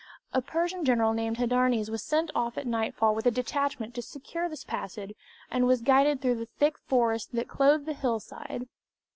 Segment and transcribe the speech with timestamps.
[0.33, 4.49] A Persian general, named Hydarnes, was sent off at nightfall with a detachment to secure
[4.49, 5.13] this passage,
[5.51, 8.67] and was guided through the thick forests that clothed the hill side.